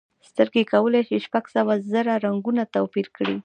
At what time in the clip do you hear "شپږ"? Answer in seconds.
1.25-1.43